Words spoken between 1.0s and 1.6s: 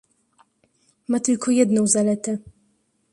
"Ma tylko